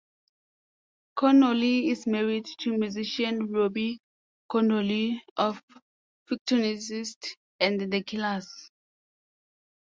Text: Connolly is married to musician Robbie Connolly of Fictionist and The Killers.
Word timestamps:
Connolly 1.15 1.89
is 1.91 2.07
married 2.07 2.47
to 2.61 2.75
musician 2.75 3.51
Robbie 3.51 3.99
Connolly 4.49 5.21
of 5.37 5.61
Fictionist 6.27 7.37
and 7.59 7.91
The 7.93 8.01
Killers. 8.01 8.71